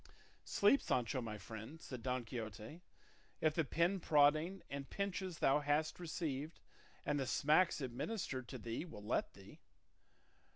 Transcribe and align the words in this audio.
"Sleep, 0.45 0.81
Sancho 0.81 1.21
my 1.21 1.37
friend," 1.37 1.79
said 1.79 2.01
Don 2.01 2.25
Quixote, 2.25 2.81
"if 3.39 3.53
the 3.53 3.63
pinprodding 3.63 4.63
and 4.67 4.89
pinches 4.89 5.37
thou 5.37 5.59
hast 5.59 5.99
received 5.99 6.59
and 7.05 7.19
the 7.19 7.27
smacks 7.27 7.81
administered 7.81 8.47
to 8.47 8.57
thee 8.57 8.83
will 8.83 9.03
let 9.03 9.33
thee." 9.33 9.59